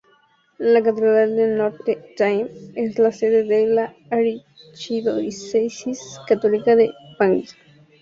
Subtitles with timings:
[0.57, 6.89] La catedral de Notre-Dame es la sede de la archidiócesis católica de
[7.19, 7.45] Bangui.